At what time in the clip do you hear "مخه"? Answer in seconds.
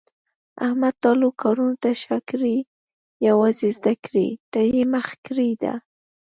4.93-5.15